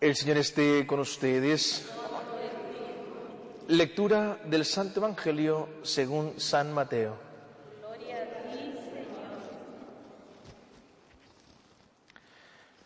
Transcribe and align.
El 0.00 0.16
Señor 0.16 0.38
esté 0.38 0.86
con 0.86 0.98
ustedes. 1.00 1.86
Lectura 3.68 4.40
del 4.46 4.64
Santo 4.64 5.00
Evangelio 5.00 5.68
según 5.82 6.40
San 6.40 6.72
Mateo. 6.72 7.18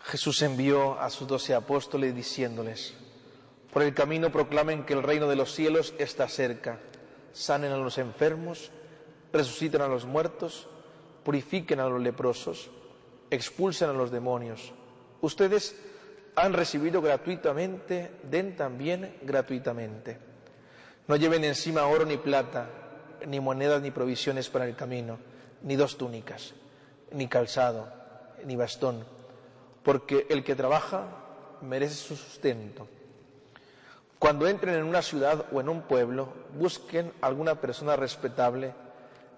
Jesús 0.02 0.42
envió 0.42 0.98
a 1.00 1.08
sus 1.08 1.28
doce 1.28 1.54
apóstoles 1.54 2.16
diciéndoles, 2.16 2.94
por 3.72 3.82
el 3.82 3.94
camino 3.94 4.32
proclamen 4.32 4.84
que 4.84 4.94
el 4.94 5.04
reino 5.04 5.28
de 5.28 5.36
los 5.36 5.54
cielos 5.54 5.94
está 5.98 6.28
cerca, 6.28 6.80
sanen 7.32 7.70
a 7.70 7.76
los 7.76 7.98
enfermos, 7.98 8.72
resuciten 9.32 9.82
a 9.82 9.88
los 9.88 10.04
muertos, 10.04 10.66
purifiquen 11.22 11.78
a 11.78 11.88
los 11.88 12.02
leprosos, 12.02 12.70
expulsen 13.30 13.88
a 13.88 13.92
los 13.92 14.10
demonios. 14.10 14.72
Ustedes 15.20 15.76
han 16.36 16.52
recibido 16.52 17.00
gratuitamente, 17.00 18.10
den 18.22 18.56
también 18.56 19.16
gratuitamente. 19.22 20.18
No 21.06 21.16
lleven 21.16 21.44
encima 21.44 21.86
oro 21.86 22.04
ni 22.04 22.16
plata, 22.16 22.68
ni 23.26 23.40
monedas 23.40 23.82
ni 23.82 23.90
provisiones 23.90 24.48
para 24.48 24.66
el 24.66 24.74
camino, 24.74 25.18
ni 25.62 25.76
dos 25.76 25.96
túnicas, 25.96 26.54
ni 27.12 27.28
calzado, 27.28 27.88
ni 28.44 28.56
bastón, 28.56 29.04
porque 29.82 30.26
el 30.28 30.42
que 30.42 30.56
trabaja 30.56 31.06
merece 31.60 31.94
su 31.94 32.16
sustento. 32.16 32.88
Cuando 34.18 34.48
entren 34.48 34.74
en 34.74 34.84
una 34.84 35.02
ciudad 35.02 35.46
o 35.52 35.60
en 35.60 35.68
un 35.68 35.82
pueblo, 35.82 36.32
busquen 36.58 37.12
alguna 37.20 37.60
persona 37.60 37.94
respetable 37.96 38.72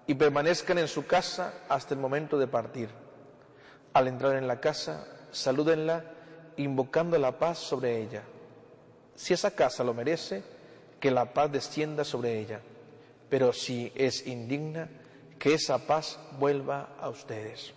y 0.07 0.13
permanezcan 0.13 0.77
en 0.77 0.87
su 0.87 1.05
casa 1.05 1.53
hasta 1.67 1.93
el 1.93 1.99
momento 1.99 2.37
de 2.37 2.47
partir. 2.47 2.89
Al 3.93 4.07
entrar 4.07 4.35
en 4.35 4.47
la 4.47 4.61
casa, 4.61 5.05
salúdenla 5.31 6.16
invocando 6.57 7.17
la 7.17 7.37
paz 7.37 7.59
sobre 7.59 8.01
ella. 8.01 8.23
Si 9.15 9.33
esa 9.33 9.51
casa 9.51 9.83
lo 9.83 9.93
merece, 9.93 10.43
que 10.99 11.11
la 11.11 11.33
paz 11.33 11.51
descienda 11.51 12.03
sobre 12.03 12.39
ella. 12.39 12.61
Pero 13.29 13.53
si 13.53 13.91
es 13.95 14.25
indigna, 14.27 14.89
que 15.39 15.53
esa 15.53 15.85
paz 15.85 16.19
vuelva 16.39 16.95
a 16.99 17.09
ustedes. 17.09 17.73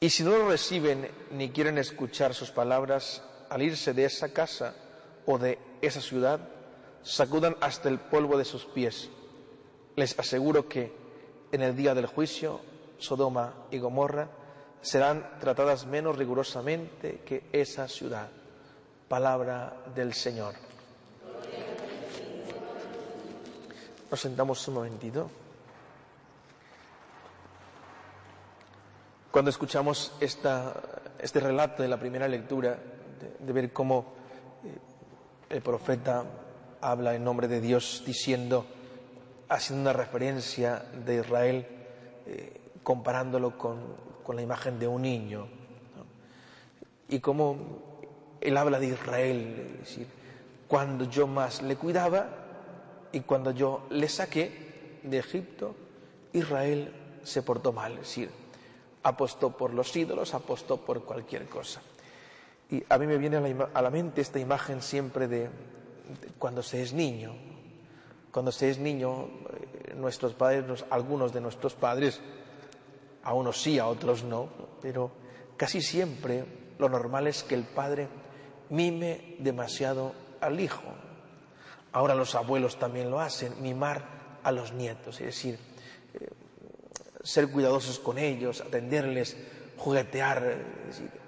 Y 0.00 0.10
si 0.10 0.22
no 0.22 0.30
lo 0.30 0.48
reciben 0.48 1.10
ni 1.30 1.50
quieren 1.50 1.78
escuchar 1.78 2.34
sus 2.34 2.50
palabras, 2.50 3.22
al 3.48 3.62
irse 3.62 3.94
de 3.94 4.04
esa 4.04 4.32
casa 4.32 4.74
o 5.24 5.38
de 5.38 5.58
esa 5.80 6.00
ciudad, 6.00 6.40
sacudan 7.02 7.56
hasta 7.60 7.88
el 7.88 7.98
polvo 7.98 8.36
de 8.36 8.44
sus 8.44 8.64
pies. 8.64 9.08
Les 9.94 10.18
aseguro 10.18 10.68
que 10.68 10.92
en 11.52 11.62
el 11.62 11.76
día 11.76 11.94
del 11.94 12.06
juicio, 12.06 12.60
Sodoma 12.98 13.54
y 13.70 13.78
Gomorra 13.78 14.28
serán 14.80 15.38
tratadas 15.40 15.86
menos 15.86 16.16
rigurosamente 16.16 17.20
que 17.24 17.44
esa 17.52 17.88
ciudad. 17.88 18.28
Palabra 19.08 19.84
del 19.94 20.14
Señor. 20.14 20.54
Nos 24.10 24.20
sentamos 24.20 24.66
un 24.68 24.74
momentito. 24.74 25.30
Cuando 29.30 29.50
escuchamos 29.50 30.12
este 30.20 31.40
relato 31.40 31.82
de 31.82 31.88
la 31.88 31.98
primera 31.98 32.26
lectura, 32.26 32.78
de, 33.40 33.52
ver 33.52 33.72
cómo 33.72 34.14
eh, 34.64 35.54
el 35.54 35.62
profeta 35.62 36.24
habla 36.80 37.14
en 37.14 37.24
nombre 37.24 37.48
de 37.48 37.60
Dios 37.60 38.02
diciendo, 38.06 38.66
haciendo 39.48 39.90
una 39.90 39.92
referencia 39.92 40.84
de 41.04 41.16
Israel, 41.16 41.66
eh, 42.26 42.60
comparándolo 42.82 43.58
con, 43.58 43.80
con, 44.26 44.36
la 44.36 44.42
imagen 44.42 44.78
de 44.78 44.88
un 44.88 45.02
niño, 45.02 45.46
y 47.08 47.20
cómo 47.20 47.56
él 48.40 48.56
habla 48.56 48.80
de 48.80 48.88
Israel, 48.88 49.78
es 49.80 49.88
decir, 49.88 50.06
cuando 50.66 51.04
yo 51.04 51.26
más 51.26 51.62
le 51.62 51.76
cuidaba 51.76 52.26
y 53.12 53.20
cuando 53.20 53.52
yo 53.52 53.86
le 53.90 54.08
saqué 54.08 54.98
de 55.02 55.18
Egipto, 55.18 55.76
Israel 56.32 56.92
se 57.22 57.42
portó 57.42 57.72
mal, 57.72 57.92
es 57.92 58.00
decir, 58.00 58.30
apostó 59.02 59.56
por 59.56 59.72
los 59.72 59.94
ídolos, 59.96 60.34
apostó 60.34 60.78
por 60.78 61.04
cualquier 61.04 61.48
cosa. 61.48 61.80
Y 62.70 62.82
a 62.88 62.98
mí 62.98 63.06
me 63.06 63.18
viene 63.18 63.36
a 63.72 63.82
la, 63.82 63.90
mente 63.90 64.20
esta 64.20 64.40
imagen 64.40 64.82
siempre 64.82 65.28
de, 65.28 65.48
cuando 66.38 66.62
se 66.62 66.82
es 66.82 66.92
niño. 66.92 67.32
Cuando 68.32 68.50
se 68.50 68.68
es 68.70 68.78
niño, 68.78 69.28
eh, 69.86 69.94
nuestros 69.96 70.34
padres, 70.34 70.84
algunos 70.90 71.32
de 71.32 71.40
nuestros 71.40 71.74
padres, 71.74 72.20
a 73.26 73.34
unos 73.34 73.60
sí, 73.60 73.80
a 73.80 73.88
otros 73.88 74.22
no, 74.22 74.48
pero 74.80 75.10
casi 75.56 75.82
siempre 75.82 76.44
lo 76.78 76.88
normal 76.88 77.26
es 77.26 77.42
que 77.42 77.56
el 77.56 77.64
padre 77.64 78.06
mime 78.70 79.34
demasiado 79.40 80.12
al 80.40 80.60
hijo. 80.60 80.84
Ahora 81.90 82.14
los 82.14 82.36
abuelos 82.36 82.78
también 82.78 83.10
lo 83.10 83.18
hacen, 83.20 83.60
mimar 83.60 84.38
a 84.44 84.52
los 84.52 84.72
nietos, 84.72 85.20
es 85.20 85.26
decir, 85.26 85.58
eh, 86.14 86.28
ser 87.24 87.50
cuidadosos 87.50 87.98
con 87.98 88.16
ellos, 88.16 88.60
atenderles, 88.60 89.36
juguetear, 89.76 90.58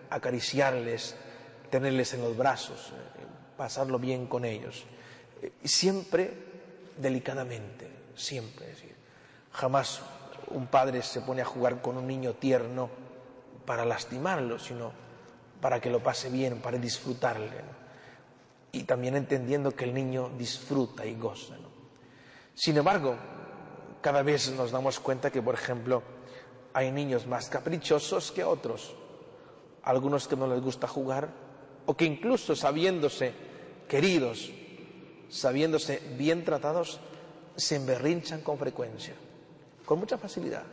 acariciarles, 0.09 1.17
tenerles 1.69 2.15
en 2.15 2.21
los 2.23 2.37
brazos, 2.37 2.93
eh, 2.93 3.27
pasarlo 3.57 3.99
bien 3.99 4.29
con 4.29 4.45
ellos. 4.45 4.85
Eh, 5.43 5.51
siempre 5.65 6.33
delicadamente, 6.97 7.89
siempre. 8.15 8.69
jamás 9.51 10.01
un 10.51 10.67
padre 10.67 11.03
se 11.03 11.21
pone 11.21 11.43
a 11.43 11.45
jugar 11.45 11.81
con 11.81 11.97
un 11.97 12.07
niño 12.07 12.35
tierno 12.35 12.91
para 13.65 13.85
lastimarlo, 13.85 14.59
sino 14.59 14.93
para 15.61 15.81
que 15.81 15.91
lo 15.91 16.03
pase 16.03 16.31
bien, 16.31 16.61
para 16.61 16.79
disfrutarle. 16.79 17.51
Y 18.73 18.85
también 18.85 19.17
entendiendo 19.17 19.75
que 19.75 19.85
el 19.85 19.95
niño 19.95 20.31
disfruta 20.37 21.05
y 21.07 21.15
goza. 21.15 21.55
Sin 22.55 22.77
embargo, 22.77 23.17
cada 24.01 24.23
vez 24.23 24.51
nos 24.53 24.71
damos 24.71 25.01
cuenta 25.01 25.31
que, 25.31 25.43
por 25.43 25.55
ejemplo, 25.55 26.03
hay 26.73 26.93
niños 26.93 27.27
más 27.27 27.49
caprichosos 27.49 28.31
que 28.33 28.45
otros, 28.45 28.95
algunos 29.83 30.29
que 30.29 30.37
no 30.37 30.47
les 30.47 30.61
gusta 30.61 30.87
jugar, 30.87 31.29
o 31.87 31.97
que 31.97 32.05
incluso 32.05 32.55
sabiéndose 32.55 33.33
queridos, 33.89 34.51
sabiéndose 35.29 36.03
bien 36.17 36.45
tratados, 36.45 37.01
se 37.57 37.77
emberrinchan 37.77 38.43
con 38.43 38.59
frecuencia, 38.59 39.15
con 39.89 40.01
mucha 40.01 40.19
facilidad. 40.19 40.65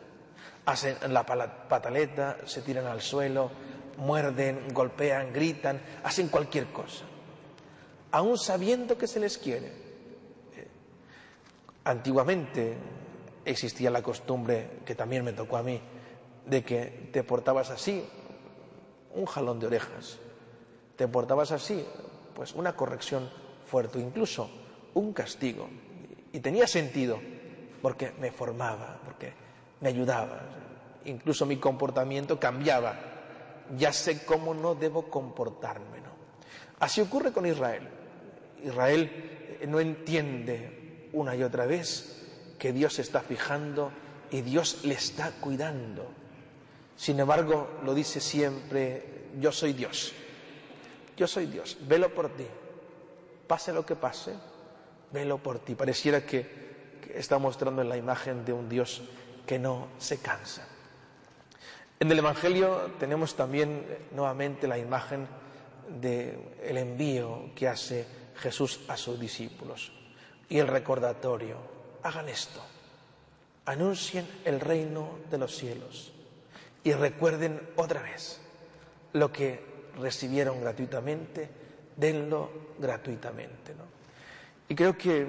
Hacen 0.66 0.98
la 1.14 1.26
pataleta, 1.26 2.36
se 2.44 2.62
tiran 2.62 2.86
al 2.86 3.00
suelo, 3.02 3.50
muerden, 3.96 4.68
golpean, 4.74 5.32
gritan, 5.32 5.80
hacen 6.04 6.28
cualquier 6.28 6.66
cosa, 6.74 7.06
aún 8.12 8.38
sabiendo 8.38 8.98
que 8.98 9.08
se 9.08 9.22
les 9.22 9.38
quiere. 9.38 9.68
Eh, 9.68 10.68
antiguamente 11.86 12.76
existía 13.46 13.90
la 13.90 14.04
costumbre, 14.04 14.82
que 14.86 14.96
también 14.96 15.24
me 15.24 15.32
tocó 15.32 15.56
a 15.56 15.64
mí, 15.64 15.80
de 16.46 16.66
que 16.66 17.10
te 17.14 17.24
portabas 17.24 17.70
así, 17.70 18.06
un 19.14 19.26
jalón 19.28 19.62
de 19.62 19.68
orejas. 19.68 20.20
Te 20.98 21.08
portabas 21.08 21.54
así, 21.54 21.86
pues 22.34 22.54
una 22.54 22.76
corrección 22.76 23.30
fuerte, 23.66 23.98
incluso 23.98 24.50
un 24.94 25.14
castigo. 25.14 25.70
Y 26.34 26.42
tenía 26.42 26.68
sentido, 26.68 27.22
porque 27.86 28.14
me 28.20 28.32
formaba, 28.32 29.00
porque 29.06 29.32
me 29.82 29.90
ayudaba. 29.90 30.42
Incluso 31.06 31.46
mi 31.46 31.58
comportamiento 31.58 32.40
cambiaba. 32.40 32.98
Ya 33.78 33.94
sé 33.94 34.26
cómo 34.26 34.56
no 34.56 34.74
debo 34.74 35.08
comportarme. 35.12 36.00
¿no? 36.00 36.10
Así 36.80 37.00
ocurre 37.00 37.32
con 37.32 37.46
Israel. 37.46 37.88
Israel 38.64 39.60
no 39.68 39.80
entiende 39.80 41.10
una 41.14 41.36
y 41.36 41.44
otra 41.44 41.68
vez 41.68 42.26
que 42.58 42.74
Dios 42.74 42.96
se 42.96 43.04
está 43.04 43.22
fijando 43.22 43.92
y 44.32 44.42
Dios 44.42 44.84
le 44.84 44.96
está 44.96 45.34
cuidando. 45.40 46.08
Sin 46.96 47.20
embargo, 47.20 47.70
lo 47.84 47.94
dice 47.94 48.20
siempre, 48.20 49.28
yo 49.40 49.52
soy 49.52 49.74
Dios, 49.74 50.12
yo 51.16 51.28
soy 51.28 51.46
Dios, 51.46 51.78
velo 51.88 52.12
por 52.16 52.36
ti, 52.36 52.48
pase 53.46 53.72
lo 53.72 53.86
que 53.86 53.96
pase, 53.96 54.34
velo 55.12 55.38
por 55.38 55.60
ti. 55.60 55.76
Pareciera 55.76 56.26
que, 56.26 56.65
está 57.14 57.38
mostrando 57.38 57.82
en 57.82 57.90
la 57.90 57.98
imagen 57.98 58.46
de 58.46 58.54
un 58.54 58.70
Dios 58.70 59.02
que 59.46 59.60
no 59.60 59.88
se 59.98 60.20
cansa. 60.20 60.68
En 62.00 62.12
el 62.12 62.20
Evangelio 62.20 62.92
tenemos 63.00 63.36
también 63.36 63.86
eh, 63.88 64.00
nuevamente 64.12 64.68
la 64.68 64.78
imagen 64.78 65.28
del 65.88 66.78
envío 66.78 67.52
que 67.56 67.68
hace 67.68 68.06
Jesús 68.36 68.82
a 68.88 68.98
sus 68.98 69.20
discípulos 69.20 69.92
y 70.50 70.60
el 70.60 70.68
recordatorio. 70.68 71.58
Hagan 72.04 72.30
esto, 72.30 72.62
anuncien 73.66 74.28
el 74.44 74.60
reino 74.60 75.20
de 75.32 75.38
los 75.38 75.56
cielos 75.56 76.12
y 76.84 76.92
recuerden 76.94 77.62
otra 77.78 78.02
vez 78.02 78.42
lo 79.14 79.32
que 79.32 79.60
recibieron 79.98 80.62
gratuitamente, 80.62 81.50
denlo 81.96 82.50
gratuitamente. 82.78 83.74
Y 84.68 84.76
creo 84.76 84.98
que 84.98 85.28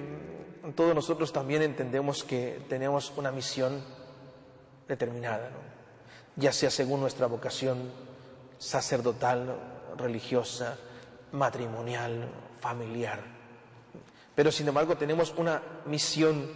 todos 0.74 0.94
nosotros 0.94 1.32
también 1.32 1.62
entendemos 1.62 2.24
que 2.24 2.60
tenemos 2.68 3.12
una 3.16 3.30
misión 3.30 3.82
determinada, 4.88 5.50
ya 6.36 6.52
sea 6.52 6.70
según 6.70 7.00
nuestra 7.00 7.26
vocación 7.26 7.90
sacerdotal, 8.58 9.56
religiosa, 9.96 10.78
matrimonial, 11.32 12.28
familiar. 12.60 13.20
Pero 14.34 14.50
sin 14.52 14.68
embargo 14.68 14.96
tenemos 14.96 15.34
una 15.36 15.62
misión 15.86 16.50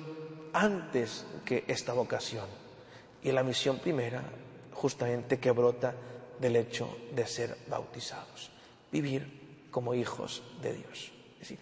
antes 0.52 1.24
que 1.44 1.64
esta 1.66 1.92
vocación. 1.92 2.46
Y 3.22 3.32
la 3.32 3.42
misión 3.42 3.78
primera, 3.78 4.22
justamente 4.72 5.38
que 5.38 5.50
brota 5.50 5.94
del 6.38 6.56
hecho 6.56 6.96
de 7.14 7.26
ser 7.26 7.56
bautizados. 7.68 8.50
Vivir 8.90 9.68
como 9.70 9.94
hijos 9.94 10.42
de 10.62 10.72
Dios. 10.72 11.12
Es 11.34 11.40
decir, 11.40 11.58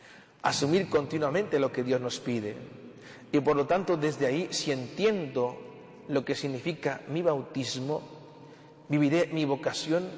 asumir 0.48 0.88
continuamente 0.88 1.58
lo 1.58 1.70
que 1.70 1.84
Dios 1.84 2.00
nos 2.00 2.20
pide. 2.20 2.56
Y 3.30 3.40
por 3.40 3.54
lo 3.54 3.66
tanto, 3.66 3.96
desde 3.96 4.26
ahí, 4.26 4.48
si 4.50 4.72
entiendo 4.72 5.58
lo 6.08 6.24
que 6.24 6.34
significa 6.34 7.02
mi 7.08 7.20
bautismo, 7.20 8.02
viviré 8.88 9.26
mi 9.26 9.44
vocación 9.44 10.08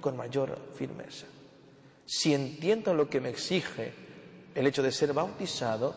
con 0.00 0.16
mayor 0.16 0.58
firmeza. 0.74 1.26
Si 2.06 2.32
entiendo 2.32 2.94
lo 2.94 3.10
que 3.10 3.20
me 3.20 3.28
exige 3.28 3.92
el 4.54 4.66
hecho 4.66 4.82
de 4.82 4.92
ser 4.92 5.12
bautizado, 5.12 5.94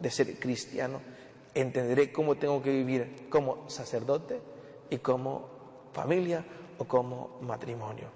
de 0.00 0.10
ser 0.10 0.38
cristiano, 0.38 1.02
entenderé 1.54 2.12
cómo 2.12 2.36
tengo 2.36 2.62
que 2.62 2.70
vivir 2.70 3.28
como 3.28 3.68
sacerdote 3.68 4.40
y 4.88 4.98
como 4.98 5.90
familia 5.92 6.42
o 6.78 6.84
como 6.84 7.38
matrimonio. 7.42 8.08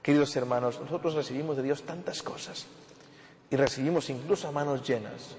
Queridos 0.00 0.34
hermanos, 0.36 0.80
nosotros 0.80 1.14
recibimos 1.14 1.56
de 1.56 1.62
Dios 1.62 1.82
tantas 1.82 2.22
cosas 2.22 2.66
y 3.54 3.56
recibimos 3.56 4.10
incluso 4.10 4.48
a 4.48 4.50
manos 4.50 4.82
llenas. 4.82 5.36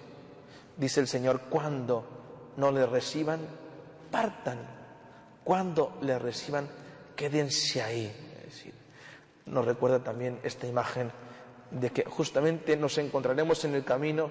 Dice 0.77 1.01
el 1.01 1.07
Señor, 1.09 1.41
cuando 1.49 2.53
no 2.55 2.71
le 2.71 2.85
reciban, 2.85 3.41
partan. 4.09 4.57
Cuando 5.43 5.97
le 6.01 6.17
reciban, 6.17 6.65
quédense 7.13 7.83
ahí. 7.83 8.09
Nos 9.47 9.65
recuerda 9.65 10.01
también 10.01 10.39
esta 10.43 10.65
imagen 10.65 11.11
de 11.71 11.89
que 11.89 12.05
justamente 12.05 12.77
nos 12.77 12.97
encontraremos 12.99 13.65
en 13.65 13.75
el 13.75 13.83
camino 13.83 14.29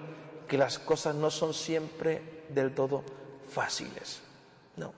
que 0.49 0.57
las 0.57 0.79
cosas 0.79 1.15
no 1.15 1.31
son 1.31 1.53
siempre 1.53 2.47
del 2.49 2.75
todo 2.75 3.05
fáciles. 3.51 4.23
No, 4.77 4.95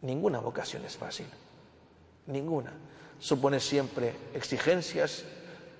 ninguna 0.00 0.38
vocación 0.38 0.86
es 0.86 0.96
fácil, 0.96 1.26
ninguna. 2.28 2.72
Supone 3.18 3.60
siempre 3.60 4.14
exigencias, 4.32 5.26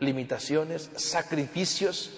limitaciones, 0.01 0.91
sacrificios, 0.97 2.11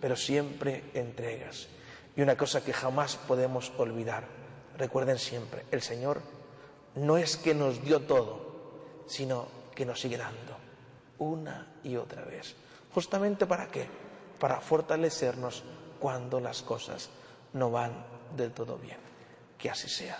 pero 0.00 0.16
siempre 0.16 0.84
entregas. 0.94 1.68
Y 2.16 2.20
una 2.20 2.36
cosa 2.36 2.62
que 2.62 2.72
jamás 2.72 3.16
podemos 3.16 3.72
olvidar, 3.78 4.26
recuerden 4.76 5.18
siempre, 5.18 5.64
el 5.70 5.82
Señor 5.82 6.20
no 6.96 7.16
es 7.16 7.36
que 7.36 7.54
nos 7.54 7.82
dio 7.82 8.00
todo, 8.00 9.04
sino 9.06 9.48
que 9.74 9.86
nos 9.86 10.00
sigue 10.00 10.18
dando 10.18 10.56
una 11.18 11.66
y 11.82 11.96
otra 11.96 12.24
vez. 12.24 12.54
¿Justamente 12.92 13.46
para 13.46 13.68
qué? 13.68 13.86
Para 14.38 14.60
fortalecernos 14.60 15.62
cuando 15.98 16.40
las 16.40 16.62
cosas 16.62 17.08
no 17.54 17.70
van 17.70 18.04
del 18.36 18.52
todo 18.52 18.76
bien. 18.76 18.98
Que 19.56 19.70
así 19.70 19.88
sea. 19.88 20.18